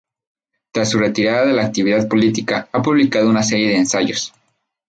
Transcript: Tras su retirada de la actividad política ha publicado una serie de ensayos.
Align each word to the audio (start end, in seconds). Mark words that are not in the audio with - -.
Tras 0.71 0.89
su 0.89 0.97
retirada 0.97 1.45
de 1.45 1.53
la 1.53 1.61
actividad 1.63 2.07
política 2.07 2.67
ha 2.71 2.81
publicado 2.81 3.29
una 3.29 3.43
serie 3.43 3.67
de 3.67 3.77
ensayos. 3.77 4.33